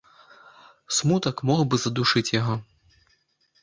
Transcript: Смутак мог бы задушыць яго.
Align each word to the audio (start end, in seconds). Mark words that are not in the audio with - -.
Смутак 1.01 1.45
мог 1.51 1.61
бы 1.69 1.75
задушыць 1.87 2.29
яго. 2.41 2.61